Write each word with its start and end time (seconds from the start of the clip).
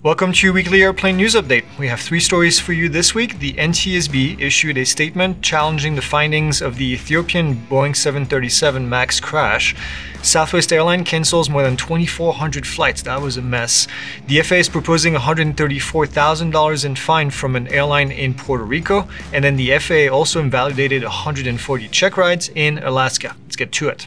Welcome 0.00 0.32
to 0.32 0.46
your 0.46 0.54
weekly 0.54 0.84
airplane 0.84 1.16
news 1.16 1.34
update. 1.34 1.64
We 1.76 1.88
have 1.88 1.98
three 1.98 2.20
stories 2.20 2.60
for 2.60 2.72
you 2.72 2.88
this 2.88 3.16
week. 3.16 3.40
The 3.40 3.54
NTSB 3.54 4.40
issued 4.40 4.78
a 4.78 4.84
statement 4.84 5.42
challenging 5.42 5.96
the 5.96 6.02
findings 6.02 6.62
of 6.62 6.76
the 6.76 6.92
Ethiopian 6.92 7.56
Boeing 7.68 7.96
737 7.96 8.88
MAX 8.88 9.18
crash. 9.18 9.74
Southwest 10.22 10.72
Airline 10.72 11.02
cancels 11.02 11.50
more 11.50 11.64
than 11.64 11.76
2,400 11.76 12.64
flights. 12.64 13.02
That 13.02 13.20
was 13.20 13.38
a 13.38 13.42
mess. 13.42 13.88
The 14.28 14.40
FAA 14.40 14.54
is 14.54 14.68
proposing 14.68 15.14
$134,000 15.14 16.84
in 16.84 16.94
fine 16.94 17.30
from 17.30 17.56
an 17.56 17.66
airline 17.66 18.12
in 18.12 18.34
Puerto 18.34 18.62
Rico, 18.62 19.08
and 19.32 19.42
then 19.42 19.56
the 19.56 19.76
FAA 19.80 20.14
also 20.14 20.38
invalidated 20.38 21.02
140 21.02 21.88
check 21.88 22.16
rides 22.16 22.50
in 22.54 22.78
Alaska. 22.78 23.34
Let's 23.42 23.56
get 23.56 23.72
to 23.72 23.88
it. 23.88 24.06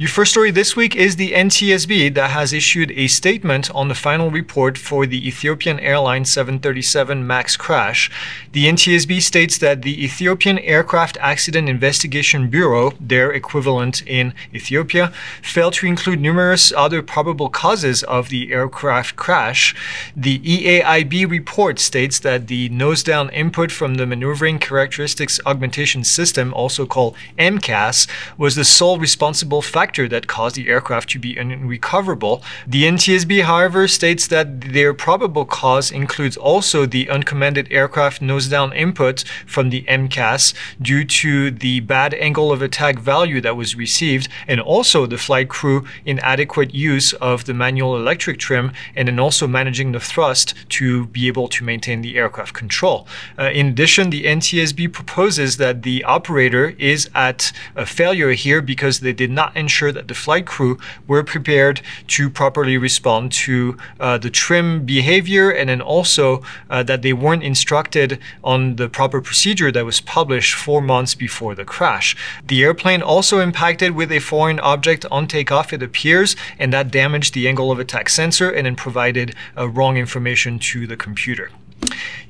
Your 0.00 0.08
first 0.08 0.30
story 0.30 0.52
this 0.52 0.76
week 0.76 0.94
is 0.94 1.16
the 1.16 1.32
NTSB 1.32 2.14
that 2.14 2.30
has 2.30 2.52
issued 2.52 2.92
a 2.92 3.08
statement 3.08 3.68
on 3.74 3.88
the 3.88 3.96
final 3.96 4.30
report 4.30 4.78
for 4.78 5.06
the 5.06 5.26
Ethiopian 5.26 5.80
Airlines 5.80 6.30
737 6.30 7.26
MAX 7.26 7.56
crash. 7.56 8.08
The 8.52 8.66
NTSB 8.66 9.20
states 9.20 9.58
that 9.58 9.82
the 9.82 10.04
Ethiopian 10.04 10.60
Aircraft 10.60 11.16
Accident 11.20 11.68
Investigation 11.68 12.48
Bureau, 12.48 12.92
their 13.00 13.32
equivalent 13.32 14.06
in 14.06 14.34
Ethiopia, 14.54 15.12
failed 15.42 15.72
to 15.74 15.88
include 15.88 16.20
numerous 16.20 16.72
other 16.76 17.02
probable 17.02 17.48
causes 17.48 18.04
of 18.04 18.28
the 18.28 18.52
aircraft 18.52 19.16
crash. 19.16 19.74
The 20.14 20.38
EAIB 20.38 21.28
report 21.28 21.80
states 21.80 22.20
that 22.20 22.46
the 22.46 22.68
nose 22.68 23.02
down 23.02 23.30
input 23.30 23.72
from 23.72 23.96
the 23.96 24.06
Maneuvering 24.06 24.60
Characteristics 24.60 25.40
Augmentation 25.44 26.04
System, 26.04 26.54
also 26.54 26.86
called 26.86 27.16
MCAS, 27.36 28.06
was 28.36 28.54
the 28.54 28.64
sole 28.64 29.00
responsible 29.00 29.60
factor 29.60 29.87
factor 29.88 30.06
that 30.06 30.26
caused 30.26 30.54
the 30.54 30.68
aircraft 30.68 31.08
to 31.08 31.18
be 31.18 31.34
unrecoverable. 31.38 32.42
The 32.66 32.84
NTSB, 32.84 33.44
however, 33.44 33.88
states 33.88 34.26
that 34.26 34.60
their 34.72 34.92
probable 34.92 35.46
cause 35.46 35.90
includes 35.90 36.36
also 36.36 36.84
the 36.84 37.06
uncommanded 37.08 37.68
aircraft 37.70 38.20
nose 38.20 38.48
down 38.48 38.74
input 38.74 39.24
from 39.46 39.70
the 39.70 39.84
MCAS 39.84 40.52
due 40.82 41.04
to 41.04 41.50
the 41.50 41.80
bad 41.80 42.12
angle 42.12 42.52
of 42.52 42.60
attack 42.60 42.98
value 42.98 43.40
that 43.40 43.56
was 43.56 43.76
received, 43.76 44.28
and 44.46 44.60
also 44.60 45.06
the 45.06 45.16
flight 45.16 45.48
crew 45.48 45.86
inadequate 46.04 46.74
use 46.74 47.14
of 47.14 47.46
the 47.46 47.54
manual 47.54 47.96
electric 47.96 48.38
trim, 48.38 48.72
and 48.94 49.08
then 49.08 49.18
also 49.18 49.46
managing 49.46 49.92
the 49.92 50.00
thrust 50.00 50.52
to 50.68 51.06
be 51.06 51.28
able 51.28 51.48
to 51.48 51.64
maintain 51.64 52.02
the 52.02 52.18
aircraft 52.18 52.52
control. 52.52 53.06
Uh, 53.38 53.44
in 53.44 53.68
addition, 53.68 54.10
the 54.10 54.24
NTSB 54.24 54.92
proposes 54.92 55.56
that 55.56 55.82
the 55.82 56.04
operator 56.04 56.74
is 56.78 57.08
at 57.14 57.52
a 57.74 57.86
failure 57.86 58.32
here 58.32 58.60
because 58.60 59.00
they 59.00 59.14
did 59.14 59.30
not 59.30 59.56
ensure 59.56 59.77
that 59.78 60.08
the 60.08 60.14
flight 60.14 60.46
crew 60.46 60.78
were 61.06 61.22
prepared 61.22 61.80
to 62.08 62.28
properly 62.28 62.76
respond 62.76 63.32
to 63.32 63.76
uh, 64.00 64.18
the 64.18 64.30
trim 64.30 64.84
behavior 64.84 65.50
and 65.50 65.68
then 65.68 65.80
also 65.80 66.42
uh, 66.68 66.82
that 66.82 67.02
they 67.02 67.12
weren't 67.12 67.42
instructed 67.42 68.18
on 68.42 68.76
the 68.76 68.88
proper 68.88 69.20
procedure 69.20 69.70
that 69.70 69.84
was 69.84 70.00
published 70.00 70.54
four 70.54 70.80
months 70.80 71.14
before 71.14 71.54
the 71.54 71.64
crash. 71.64 72.16
The 72.46 72.62
airplane 72.64 73.02
also 73.02 73.40
impacted 73.40 73.92
with 73.92 74.10
a 74.10 74.18
foreign 74.18 74.60
object 74.60 75.06
on 75.10 75.26
takeoff, 75.26 75.72
it 75.72 75.82
appears, 75.82 76.36
and 76.58 76.72
that 76.72 76.90
damaged 76.90 77.34
the 77.34 77.48
angle 77.48 77.70
of 77.70 77.78
attack 77.78 78.08
sensor 78.08 78.50
and 78.50 78.66
then 78.66 78.76
provided 78.76 79.34
uh, 79.56 79.68
wrong 79.68 79.96
information 79.96 80.58
to 80.58 80.86
the 80.86 80.96
computer. 80.96 81.50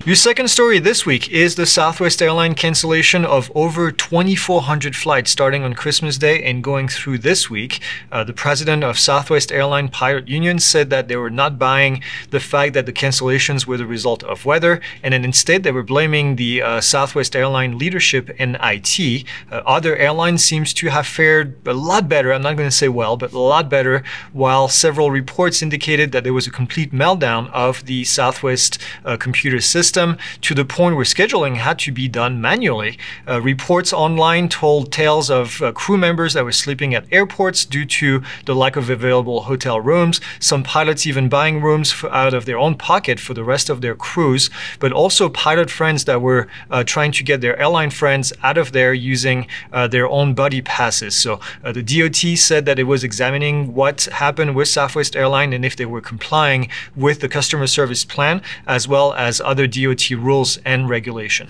Your 0.09 0.14
second 0.14 0.48
story 0.48 0.78
this 0.78 1.05
week 1.05 1.28
is 1.28 1.56
the 1.56 1.67
Southwest 1.67 2.23
Airline 2.23 2.55
cancellation 2.55 3.27
of 3.27 3.53
over 3.55 3.92
2,400 3.92 4.97
flights 4.97 5.31
starting 5.31 5.64
on 5.64 5.75
Christmas 5.75 6.17
Day 6.17 6.42
and 6.42 6.64
going 6.64 6.89
through 6.89 7.19
this 7.19 7.51
week. 7.51 7.81
Uh, 8.11 8.25
the 8.25 8.33
president 8.33 8.84
of 8.84 8.98
Southwest 8.98 9.53
Airline 9.53 9.89
Pilot 9.89 10.27
Union 10.27 10.61
said 10.61 10.89
that 10.89 11.09
they 11.09 11.17
were 11.17 11.29
not 11.29 11.59
buying 11.59 12.01
the 12.31 12.41
fact 12.41 12.73
that 12.73 12.86
the 12.86 12.92
cancellations 12.92 13.67
were 13.67 13.77
the 13.77 13.84
result 13.84 14.23
of 14.23 14.47
weather, 14.47 14.81
and 15.03 15.12
then 15.12 15.27
instead 15.27 15.62
they 15.62 15.73
were 15.73 15.83
blaming 15.83 16.36
the 16.36 16.62
uh, 16.62 16.81
Southwest 16.81 17.36
Airline 17.36 17.77
leadership 17.77 18.31
and 18.39 18.56
IT. 18.62 19.25
Uh, 19.51 19.56
other 19.67 19.95
airlines 19.97 20.42
seems 20.42 20.73
to 20.73 20.89
have 20.89 21.07
fared 21.07 21.55
a 21.67 21.74
lot 21.74 22.08
better. 22.08 22.33
I'm 22.33 22.41
not 22.41 22.57
going 22.57 22.70
to 22.70 22.74
say 22.74 22.89
well, 22.89 23.18
but 23.18 23.33
a 23.33 23.39
lot 23.39 23.68
better. 23.68 24.02
While 24.33 24.68
several 24.68 25.11
reports 25.11 25.61
indicated 25.61 26.13
that 26.13 26.24
there 26.24 26.33
was 26.33 26.47
a 26.47 26.51
complete 26.51 26.92
meltdown 26.92 27.51
of 27.51 27.85
the 27.85 28.05
Southwest 28.05 28.79
uh, 29.05 29.18
computer 29.48 29.64
system 29.64 30.19
to 30.42 30.55
the 30.55 30.64
point 30.64 30.95
where 30.95 31.07
scheduling 31.07 31.57
had 31.57 31.79
to 31.79 31.91
be 31.91 32.07
done 32.07 32.39
manually. 32.39 32.98
Uh, 33.27 33.41
reports 33.41 33.95
online 33.95 34.47
told 34.47 34.92
tales 34.92 35.31
of 35.31 35.63
uh, 35.63 35.73
crew 35.73 35.97
members 35.97 36.35
that 36.35 36.45
were 36.45 36.53
sleeping 36.53 36.95
at 36.95 37.07
airports 37.11 37.64
due 37.64 37.86
to 37.86 38.20
the 38.45 38.55
lack 38.55 38.77
of 38.77 38.91
available 38.91 39.41
hotel 39.45 39.81
rooms, 39.81 40.20
some 40.39 40.63
pilots 40.63 41.07
even 41.07 41.31
buying 41.31 41.63
rooms 41.63 41.91
for, 41.91 42.13
out 42.13 42.35
of 42.35 42.45
their 42.45 42.59
own 42.59 42.75
pocket 42.75 43.19
for 43.19 43.33
the 43.33 43.42
rest 43.42 43.70
of 43.70 43.81
their 43.81 43.95
crews, 43.95 44.51
but 44.81 44.92
also 44.92 45.31
pilot 45.31 45.70
friends 45.70 46.05
that 46.05 46.20
were 46.20 46.47
uh, 46.70 46.85
trying 46.85 47.13
to 47.13 47.25
get 47.25 47.41
their 47.41 47.59
airline 47.59 47.91
friends 47.91 48.35
out 48.42 48.59
of 48.59 48.73
there 48.73 48.92
using 48.92 49.47
uh, 49.73 49.89
their 49.89 50.07
own 50.09 50.35
buddy 50.35 50.61
passes. 50.61 51.15
So 51.15 51.41
uh, 51.65 51.73
the 51.73 51.83
DOT 51.83 52.36
said 52.36 52.67
that 52.67 52.79
it 52.79 52.85
was 52.85 53.03
examining 53.03 53.73
what 53.75 54.05
happened 54.13 54.55
with 54.55 54.69
Southwest 54.69 55.17
Airline 55.17 55.55
and 55.55 55.65
if 55.65 55.75
they 55.75 55.86
were 55.86 56.03
complying 56.03 56.69
with 56.95 57.20
the 57.20 57.29
customer 57.30 57.67
service 57.67 58.05
plan 58.05 58.42
as 58.67 58.86
well 58.86 59.15
as 59.15 59.37
other 59.40 59.66
DOT 59.66 60.10
rules 60.10 60.58
and 60.58 60.88
regulation. 60.88 61.48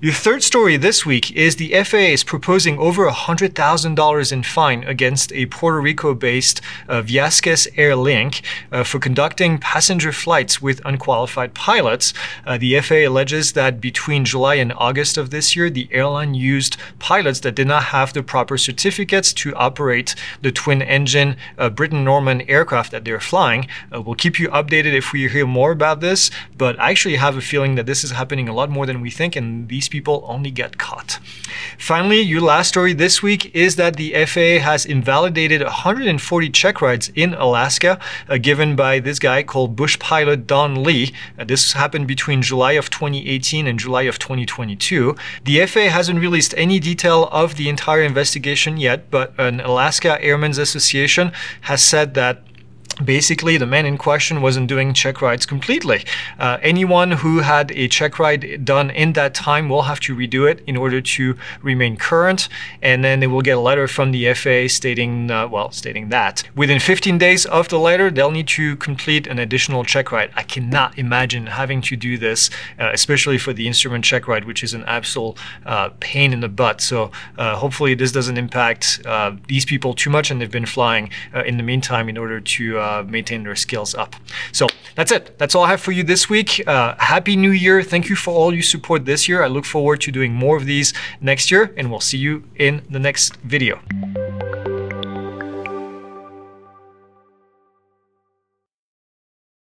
Your 0.00 0.12
third 0.12 0.44
story 0.44 0.76
this 0.76 1.04
week 1.04 1.32
is 1.32 1.56
the 1.56 1.74
FAA 1.82 2.12
is 2.14 2.22
proposing 2.22 2.78
over 2.78 3.10
$100,000 3.10 4.32
in 4.32 4.42
fine 4.44 4.84
against 4.84 5.32
a 5.32 5.46
Puerto 5.46 5.80
Rico 5.80 6.14
based 6.14 6.60
uh, 6.88 7.02
Vieques 7.02 7.66
Airlink 7.74 8.40
uh, 8.70 8.84
for 8.84 9.00
conducting 9.00 9.58
passenger 9.58 10.12
flights 10.12 10.62
with 10.62 10.80
unqualified 10.84 11.52
pilots. 11.52 12.14
Uh, 12.46 12.56
the 12.56 12.78
FAA 12.78 13.08
alleges 13.08 13.54
that 13.54 13.80
between 13.80 14.24
July 14.24 14.54
and 14.54 14.72
August 14.74 15.18
of 15.18 15.30
this 15.30 15.56
year, 15.56 15.68
the 15.68 15.88
airline 15.90 16.32
used 16.32 16.76
pilots 17.00 17.40
that 17.40 17.56
did 17.56 17.66
not 17.66 17.82
have 17.86 18.12
the 18.12 18.22
proper 18.22 18.56
certificates 18.56 19.32
to 19.32 19.52
operate 19.56 20.14
the 20.42 20.52
twin 20.52 20.80
engine 20.80 21.36
uh, 21.58 21.68
Britten 21.68 22.04
Norman 22.04 22.42
aircraft 22.42 22.92
that 22.92 23.04
they're 23.04 23.18
flying. 23.18 23.66
Uh, 23.92 24.00
we'll 24.00 24.14
keep 24.14 24.38
you 24.38 24.46
updated 24.50 24.92
if 24.92 25.12
we 25.12 25.26
hear 25.28 25.44
more 25.44 25.72
about 25.72 25.98
this, 25.98 26.30
but 26.56 26.78
I 26.78 26.92
actually 26.92 27.16
have 27.16 27.36
a 27.36 27.40
feeling 27.40 27.74
that 27.74 27.86
this 27.86 28.04
is 28.04 28.12
happening 28.12 28.48
a 28.48 28.54
lot 28.54 28.70
more 28.70 28.86
than 28.86 29.00
we 29.00 29.10
think, 29.10 29.34
and 29.34 29.68
these 29.68 29.87
these 29.88 30.00
people 30.00 30.22
only 30.26 30.50
get 30.50 30.76
caught. 30.76 31.18
Finally, 31.78 32.20
your 32.20 32.42
last 32.42 32.68
story 32.68 32.92
this 32.92 33.22
week 33.22 33.54
is 33.54 33.76
that 33.76 33.96
the 33.96 34.12
FAA 34.26 34.62
has 34.62 34.84
invalidated 34.84 35.62
140 35.62 36.50
check 36.50 36.82
rides 36.82 37.10
in 37.14 37.34
Alaska 37.34 37.98
uh, 38.28 38.36
given 38.36 38.76
by 38.76 39.00
this 39.00 39.18
guy 39.18 39.42
called 39.42 39.76
bush 39.76 39.98
pilot 39.98 40.46
Don 40.46 40.82
Lee. 40.82 41.12
Uh, 41.38 41.44
this 41.44 41.72
happened 41.72 42.06
between 42.06 42.42
July 42.42 42.72
of 42.72 42.90
2018 42.90 43.66
and 43.66 43.78
July 43.78 44.02
of 44.02 44.18
2022. 44.18 45.16
The 45.44 45.66
FAA 45.66 45.88
hasn't 45.88 46.20
released 46.20 46.54
any 46.56 46.78
detail 46.78 47.28
of 47.32 47.56
the 47.56 47.68
entire 47.68 48.02
investigation 48.02 48.76
yet, 48.76 49.10
but 49.10 49.32
an 49.38 49.60
Alaska 49.60 50.20
Airmen's 50.22 50.58
Association 50.58 51.32
has 51.62 51.82
said 51.82 52.14
that 52.14 52.42
basically 53.04 53.56
the 53.56 53.66
man 53.66 53.86
in 53.86 53.96
question 53.96 54.42
wasn't 54.42 54.68
doing 54.68 54.92
check 54.92 55.22
rides 55.22 55.46
completely. 55.46 56.04
Uh, 56.38 56.58
anyone 56.62 57.12
who 57.12 57.40
had 57.40 57.70
a 57.72 57.88
check 57.88 58.18
ride 58.18 58.64
done 58.64 58.90
in 58.90 59.12
that 59.12 59.34
time 59.34 59.68
will 59.68 59.82
have 59.82 60.00
to 60.00 60.14
redo 60.14 60.50
it 60.50 60.62
in 60.66 60.76
order 60.76 61.00
to 61.00 61.36
remain 61.62 61.96
current, 61.96 62.48
and 62.82 63.04
then 63.04 63.20
they 63.20 63.26
will 63.26 63.42
get 63.42 63.56
a 63.56 63.60
letter 63.60 63.88
from 63.88 64.12
the 64.12 64.32
FAA 64.34 64.68
stating, 64.68 65.30
uh, 65.30 65.46
well, 65.46 65.70
stating 65.70 66.08
that 66.08 66.42
within 66.54 66.80
15 66.80 67.18
days 67.18 67.46
of 67.46 67.68
the 67.68 67.78
letter, 67.78 68.10
they'll 68.10 68.30
need 68.30 68.48
to 68.48 68.76
complete 68.76 69.26
an 69.26 69.38
additional 69.38 69.84
check 69.84 70.12
ride. 70.12 70.30
I 70.34 70.42
cannot 70.42 70.98
imagine 70.98 71.46
having 71.46 71.80
to 71.82 71.96
do 71.96 72.18
this, 72.18 72.50
uh, 72.78 72.90
especially 72.92 73.38
for 73.38 73.52
the 73.52 73.66
instrument 73.66 74.04
check 74.04 74.26
ride, 74.26 74.44
which 74.44 74.62
is 74.62 74.74
an 74.74 74.84
absolute 74.84 75.36
uh, 75.66 75.90
pain 76.00 76.32
in 76.32 76.40
the 76.40 76.48
butt. 76.48 76.80
So 76.80 77.10
uh, 77.36 77.56
hopefully 77.56 77.94
this 77.94 78.12
doesn't 78.12 78.38
impact 78.38 79.00
uh, 79.06 79.32
these 79.46 79.64
people 79.64 79.94
too 79.94 80.10
much, 80.10 80.30
and 80.30 80.40
they've 80.40 80.50
been 80.50 80.66
flying 80.66 81.10
in 81.46 81.56
the 81.56 81.62
meantime 81.62 82.08
in 82.08 82.16
order 82.16 82.40
to 82.40 82.78
uh, 82.88 83.02
maintain 83.16 83.40
their 83.42 83.56
skills 83.56 83.94
up. 83.94 84.10
So 84.52 84.66
that's 84.94 85.12
it. 85.12 85.38
That's 85.38 85.54
all 85.54 85.64
I 85.64 85.70
have 85.74 85.80
for 85.80 85.92
you 85.92 86.02
this 86.02 86.28
week. 86.28 86.50
Uh, 86.66 86.94
Happy 86.98 87.36
New 87.36 87.54
Year. 87.66 87.82
Thank 87.82 88.08
you 88.08 88.16
for 88.16 88.32
all 88.38 88.52
your 88.52 88.68
support 88.74 89.04
this 89.04 89.28
year. 89.28 89.42
I 89.42 89.48
look 89.48 89.64
forward 89.64 90.00
to 90.02 90.10
doing 90.12 90.32
more 90.32 90.56
of 90.56 90.64
these 90.66 90.92
next 91.20 91.50
year, 91.50 91.72
and 91.76 91.90
we'll 91.90 92.00
see 92.00 92.18
you 92.18 92.44
in 92.56 92.82
the 92.90 92.98
next 92.98 93.36
video. 93.54 93.80